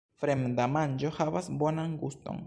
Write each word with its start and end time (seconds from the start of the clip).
Fremda 0.21 0.65
manĝo 0.77 1.11
havas 1.17 1.51
bonan 1.65 1.93
guston. 2.05 2.39